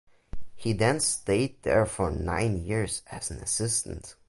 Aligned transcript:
He 0.55 0.73
then 0.73 0.99
stayed 0.99 1.61
there 1.61 1.85
for 1.85 2.09
nine 2.09 2.57
years 2.57 3.03
as 3.11 3.29
an 3.29 3.37
assistant. 3.37 4.15